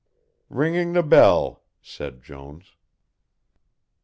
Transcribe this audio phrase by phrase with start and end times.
[0.49, 2.71] "Ringing the bell," said Jones.